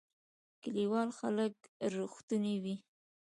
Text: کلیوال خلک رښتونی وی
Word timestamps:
کلیوال 0.61 1.09
خلک 1.19 1.53
رښتونی 1.95 2.55
وی 2.63 2.75